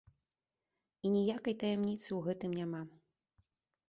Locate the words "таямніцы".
1.63-2.05